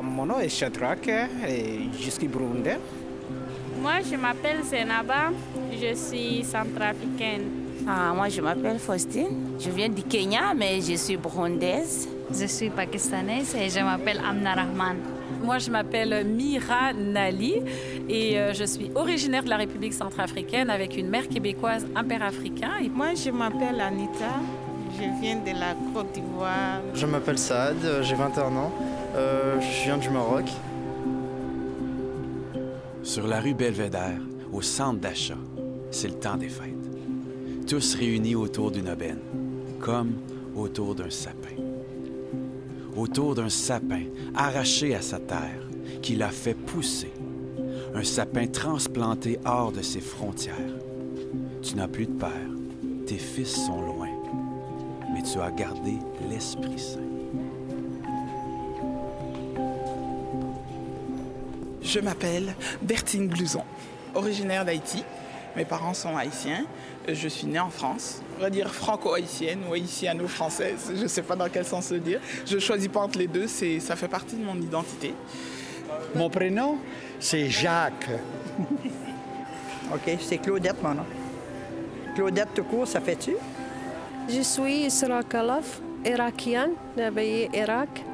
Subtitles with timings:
[0.00, 2.78] Mon nom est Shadrach et je suis burundais.
[3.80, 5.32] Moi, je m'appelle Zenaba,
[5.72, 7.42] je suis centrafricaine.
[7.86, 9.58] Ah, moi, je m'appelle Faustine.
[9.58, 12.08] Je viens du Kenya, mais je suis burundaise.
[12.30, 14.96] Je suis pakistanaise et je m'appelle Amna Rahman.
[15.42, 17.56] Moi, je m'appelle Mira Nali
[18.08, 22.22] et euh, je suis originaire de la République centrafricaine avec une mère québécoise, un père
[22.22, 22.72] africain.
[22.82, 22.88] Et...
[22.88, 24.40] Moi, je m'appelle Anita.
[24.96, 26.80] Je viens de la Côte d'Ivoire.
[26.94, 28.72] Je m'appelle Saad, j'ai 21 ans.
[29.16, 30.44] Euh, je viens du Maroc.
[33.02, 34.20] Sur la rue Belvédère,
[34.52, 35.38] au centre d'achat,
[35.90, 36.70] c'est le temps des fêtes.
[37.66, 39.20] Tous réunis autour d'une aubaine,
[39.80, 40.14] comme
[40.54, 41.56] autour d'un sapin.
[42.96, 45.68] Autour d'un sapin arraché à sa terre,
[46.02, 47.12] qu'il a fait pousser.
[47.94, 50.54] Un sapin transplanté hors de ses frontières.
[51.62, 52.50] Tu n'as plus de père,
[53.06, 54.03] tes fils sont loin,
[55.14, 56.98] mais tu as gardé l'Esprit Saint.
[61.82, 63.62] Je m'appelle Bertine Blouson,
[64.14, 65.04] originaire d'Haïti.
[65.56, 66.66] Mes parents sont haïtiens.
[67.06, 68.20] Je suis née en France.
[68.38, 70.90] On va dire franco-haïtienne ou haïtiano-française.
[70.96, 72.20] Je ne sais pas dans quel sens le dire.
[72.44, 73.46] Je ne choisis pas entre les deux.
[73.46, 75.14] Ça fait partie de mon identité.
[76.16, 76.78] Mon prénom,
[77.20, 78.08] c'est Jacques.
[79.94, 81.06] OK, c'est Claudette, mon nom.
[82.16, 83.36] Claudette tout court, ça fait-tu?
[84.28, 88.04] Je suis Isra Kalaf, irakienne, de pays Irak.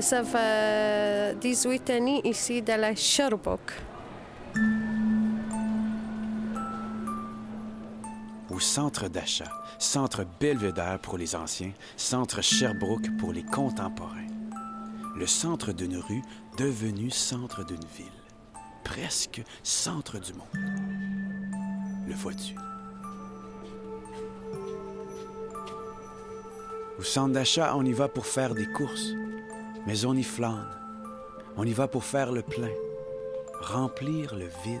[0.00, 3.72] Ça fait 18 années ici dans la Sherbrooke.
[8.50, 14.28] Au centre d'achat, centre Belvédère pour les anciens, centre Sherbrooke pour les contemporains.
[15.16, 16.22] Le centre d'une rue
[16.58, 18.06] devenu centre d'une ville.
[18.84, 20.46] Presque centre du monde.
[22.06, 22.54] Le vois-tu?
[26.98, 29.14] Au centre d'achat, on y va pour faire des courses,
[29.86, 30.68] mais on y flâne.
[31.56, 32.70] On y va pour faire le plein,
[33.60, 34.80] remplir le vide.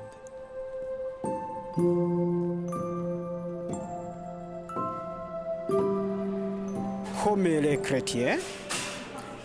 [7.24, 8.38] Comme les chrétiens,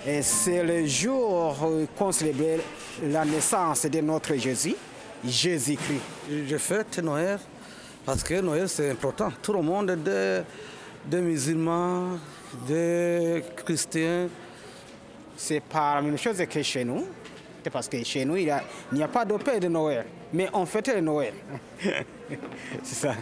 [0.05, 1.55] et c'est le jour
[1.97, 2.63] qu'on célèbre
[3.03, 4.75] la naissance de notre Jésus,
[5.25, 6.01] Jésus-Christ.
[6.47, 7.39] Je fête Noël
[8.05, 9.31] parce que Noël c'est important.
[9.41, 10.41] Tout le monde, des,
[11.09, 12.17] des musulmans,
[12.67, 14.27] des chrétiens.
[15.35, 17.05] C'est pas la même chose que chez nous.
[17.71, 20.05] Parce que chez nous, il n'y a, a, pas de paix de Noël.
[20.33, 21.33] Mais on fête le Noël.
[22.83, 23.15] c'est ça.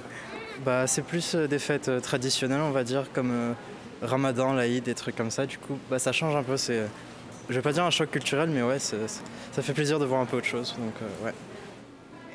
[0.63, 3.53] Bah, c'est plus des fêtes traditionnelles, on va dire, comme euh,
[4.01, 5.45] Ramadan, l'Aïd, des trucs comme ça.
[5.45, 6.55] Du coup, bah, ça change un peu.
[6.55, 6.83] C'est,
[7.49, 9.07] je vais pas dire un choc culturel, mais ouais, c'est,
[9.51, 10.75] ça fait plaisir de voir un peu autre chose.
[10.77, 11.33] Donc, euh, ouais.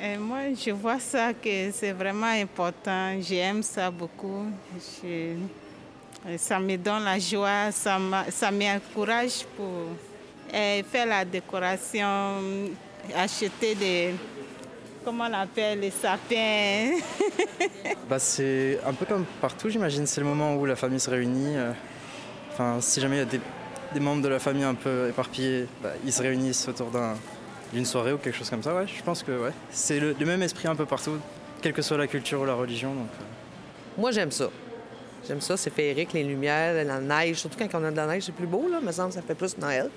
[0.05, 3.21] Et moi, je vois ça que c'est vraiment important.
[3.21, 4.47] J'aime ça beaucoup.
[5.01, 5.35] Je...
[6.35, 9.95] Ça me donne la joie, ça, m'encourage pour
[10.51, 12.41] faire la décoration,
[13.15, 14.13] acheter des,
[15.05, 16.99] comment on appelle, les sapins.
[18.09, 20.05] bah, c'est un peu comme partout, j'imagine.
[20.05, 21.55] C'est le moment où la famille se réunit.
[22.51, 23.39] Enfin, si jamais il y a des,
[23.93, 27.15] des, membres de la famille un peu éparpillés, bah, ils se réunissent autour d'un,
[27.73, 28.73] d'une soirée ou quelque chose comme ça.
[28.73, 29.51] Ouais, je pense que ouais.
[29.71, 31.17] c'est le, le, même esprit un peu partout,
[31.61, 32.93] quelle que soit la culture ou la religion.
[32.93, 33.23] Donc, euh...
[33.97, 34.49] Moi, j'aime ça.
[35.27, 37.37] J'aime ça, c'est féerique, les lumières, la neige.
[37.37, 38.79] Surtout quand on a de la neige, c'est plus beau, là.
[38.81, 39.89] me semble ça fait plus Noël.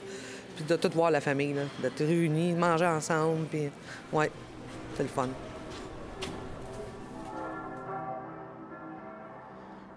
[0.55, 3.45] Puis de tout voir la famille, là, d'être réunis, de manger ensemble.
[3.51, 3.69] Puis,
[4.13, 4.31] ouais,
[4.97, 5.29] c'est le fun.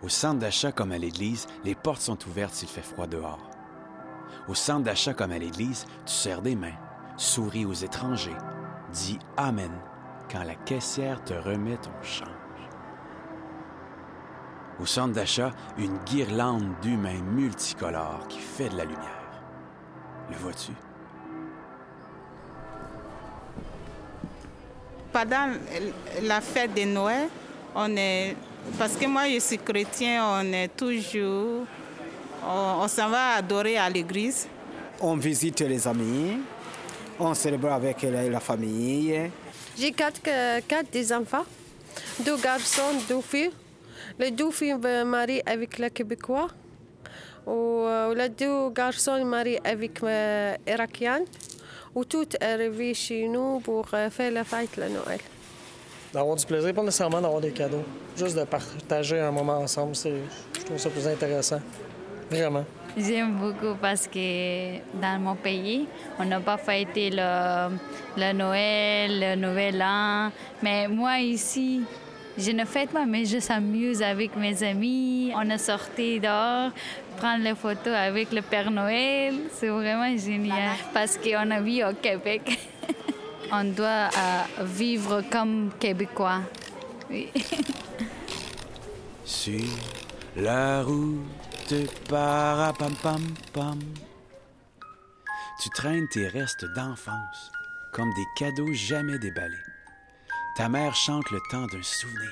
[0.02, 3.50] Au centre d'achat comme à l'église, les portes sont ouvertes s'il fait froid dehors.
[4.48, 6.74] Au centre d'achat comme à l'église, tu serres des mains,
[7.20, 8.38] souris aux étrangers,
[8.94, 9.72] dis Amen
[10.32, 12.30] quand la caissière te remet ton change.
[14.82, 19.42] Au centre d'achat, une guirlande d'humains multicolores qui fait de la lumière.
[20.30, 20.72] Le vois-tu?
[25.12, 25.50] Pendant
[26.22, 27.28] la fête de Noël,
[27.76, 28.38] on est.
[28.78, 31.66] Parce que moi, je suis chrétien, on est toujours.
[32.48, 34.48] On, on s'en va adorer à l'église.
[35.02, 36.40] On visite les amis,
[37.20, 39.30] on célèbre avec la, la famille.
[39.78, 40.22] J'ai quatre,
[40.68, 41.46] quatre des enfants,
[42.26, 43.52] deux garçons, deux filles.
[44.18, 44.76] Les deux filles
[45.06, 46.48] marient avec le Québécois.
[47.48, 47.86] Ou,
[48.16, 51.22] les deux garçons marient avec l'Irakien.
[51.96, 55.20] Ou tout est arrivé chez nous pour faire la fête le Noël.
[56.14, 57.84] D'avoir du plaisir, pas nécessairement d'avoir des cadeaux.
[58.18, 61.62] Juste de partager un moment ensemble, je trouve ça plus intéressant.
[62.30, 62.66] Vraiment.
[62.98, 65.88] J'aime beaucoup parce que dans mon pays,
[66.20, 67.78] on n'a pas fêté le,
[68.18, 70.32] le Noël, le Nouvel An.
[70.62, 71.82] Mais moi, ici,
[72.38, 75.32] je ne fête pas, mais je s'amuse avec mes amis.
[75.36, 76.72] On est sorti dehors,
[77.18, 79.36] prendre les photos avec le Père Noël.
[79.52, 82.60] C'est vraiment génial parce qu'on a vu au Québec.
[83.52, 86.42] on doit euh, vivre comme Québécois.
[87.10, 87.30] Oui.
[89.26, 89.60] Sur
[90.36, 92.96] la route, pam
[93.54, 93.80] pam.
[95.62, 97.52] Tu traînes tes restes d'enfance
[97.94, 99.56] comme des cadeaux jamais déballés.
[100.56, 102.32] Ta mère chante le temps d'un souvenir.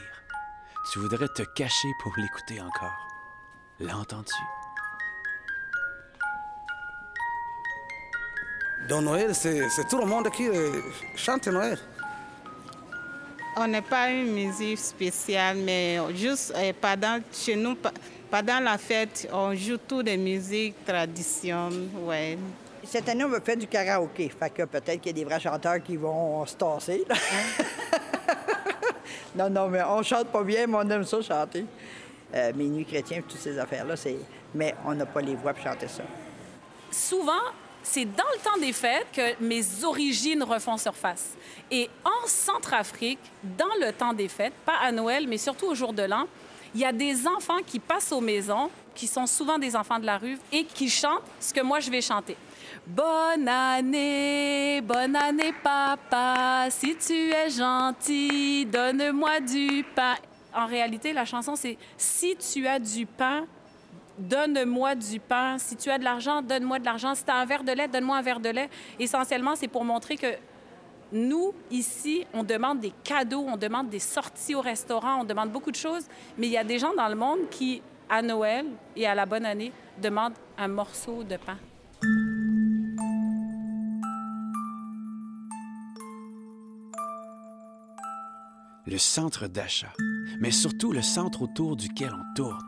[0.92, 3.07] Tu voudrais te cacher pour l'écouter encore.
[3.80, 4.42] L'entends-tu?
[8.90, 10.81] Dans Noël, c'est c'est tout le monde qui euh,
[11.16, 11.78] chante Noël.
[13.59, 17.75] On n'est pas une musique spéciale, mais juste euh, pendant, chez nous,
[18.30, 21.69] pendant la fête, on joue toutes les musiques tradition.
[22.01, 22.38] Ouais.
[22.83, 24.30] Cette année, on va faire du karaoké.
[24.30, 27.04] Fait que peut-être qu'il y a des vrais chanteurs qui vont se tasser.
[27.09, 27.15] là.
[29.36, 31.65] non, non, mais on chante pas bien, mais on aime ça chanter.
[32.36, 34.18] Euh, Minuit chrétien, toutes ces affaires-là, c'est...
[34.54, 36.04] Mais on n'a pas les voix pour chanter ça.
[36.92, 37.31] souvent,
[37.89, 41.36] c'est dans le temps des fêtes que mes origines refont surface.
[41.72, 43.19] Et en Centrafrique,
[43.57, 46.28] dans le temps des fêtes, pas à Noël, mais surtout au jour de l'an,
[46.75, 50.06] il y a des enfants qui passent aux maisons, qui sont souvent des enfants de
[50.06, 52.36] la rue, et qui chantent ce que moi je vais chanter.
[52.86, 60.16] Bonne année, bonne année papa, si tu es gentil, donne-moi du pain.
[60.54, 63.45] En réalité, la chanson, c'est Si tu as du pain,
[64.18, 65.58] donne-moi du pain.
[65.58, 67.16] Si tu as de l'argent, donne-moi de l'argent.
[67.16, 68.69] Si tu as un verre de lait, donne-moi un verre de lait.
[69.00, 70.36] Essentiellement, c'est pour montrer que
[71.12, 75.72] nous, ici, on demande des cadeaux, on demande des sorties au restaurant, on demande beaucoup
[75.72, 76.06] de choses,
[76.38, 78.66] mais il y a des gens dans le monde qui, à Noël
[78.96, 79.72] et à la bonne année,
[80.02, 81.58] demandent un morceau de pain.
[88.88, 89.92] le centre d'achat,
[90.40, 92.64] mais surtout le centre autour duquel on tourne,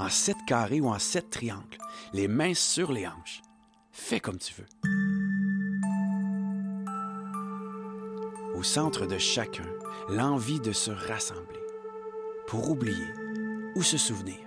[0.00, 1.78] en sept carrés ou en sept triangles,
[2.12, 3.42] les mains sur les hanches.
[3.92, 4.66] Fais comme tu veux.
[8.56, 9.66] Au centre de chacun,
[10.08, 11.60] l'envie de se rassembler,
[12.46, 13.12] pour oublier
[13.76, 14.38] ou se souvenir,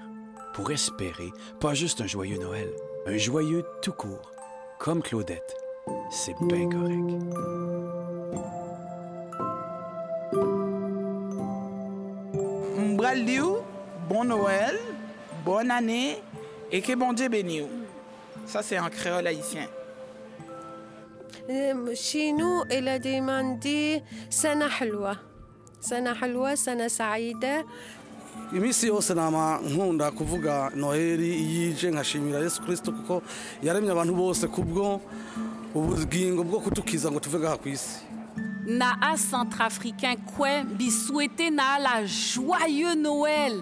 [0.54, 2.70] pour espérer pas juste un joyeux Noël,
[3.06, 4.32] un joyeux tout court,
[4.80, 5.56] comme Claudette.
[6.10, 7.24] C'est bien correct.
[14.10, 14.78] Bon Noël,
[15.46, 16.18] bonne année
[16.72, 17.66] et que bon Dieu bénisse.
[18.46, 19.68] Ça, c'est en créole haïtien.
[21.50, 25.16] Euh, Chez nous, il a demandé Sana Halwa.
[25.80, 27.64] Sana Halwa, Sana Saïda.
[28.54, 33.22] iminsi yose nama nkunda kuvuga noheli yije nkashimira yesu kirisito kuko
[33.64, 35.02] yaremye abantu bose kubwo
[35.76, 38.00] ubugingo bwo kudukiza ngo tuve ngaha ku isi
[38.66, 43.62] Naa centrafricain Kwe bi souhaiter Naa la joyeux Noël.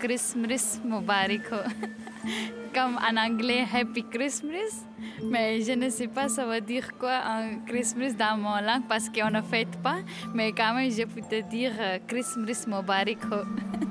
[0.00, 1.50] Christmas Mubarak.
[2.74, 4.84] Comme en anglais, Happy Christmas.
[5.22, 9.08] Mais je ne sais pas ça veut dire quoi en Christmas dans mon langue parce
[9.08, 9.98] qu'on ne fête pas.
[10.34, 13.18] Mais quand même, je peux te dire euh, Christmas Mubarak.